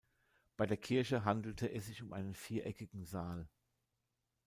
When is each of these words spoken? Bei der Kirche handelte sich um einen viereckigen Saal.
Bei 0.57 0.65
der 0.65 0.77
Kirche 0.77 1.25
handelte 1.25 1.79
sich 1.79 2.01
um 2.01 2.11
einen 2.11 2.33
viereckigen 2.33 3.05
Saal. 3.05 3.47